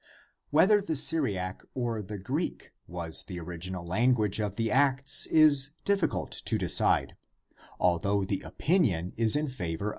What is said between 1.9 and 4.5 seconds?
the Greek was the original language